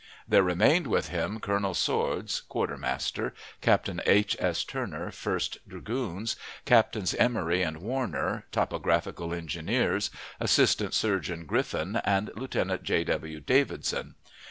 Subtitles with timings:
[0.27, 4.35] There remained with him Colonel Swords, quartermaster; Captain H.
[4.39, 4.63] S.
[4.63, 6.35] Turner, First Dragoons;
[6.65, 10.09] Captains Emory and Warner, Topographical Engineers;
[10.39, 13.03] Assistant Surgeon Griffin, and Lieutenant J.
[13.03, 13.39] W.
[13.41, 14.15] Davidson.